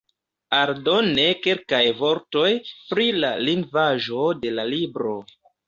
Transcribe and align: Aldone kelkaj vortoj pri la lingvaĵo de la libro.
Aldone 0.59 1.25
kelkaj 1.41 1.83
vortoj 1.99 2.47
pri 2.71 3.07
la 3.21 3.31
lingvaĵo 3.45 4.25
de 4.43 4.57
la 4.59 4.69
libro. 4.75 5.17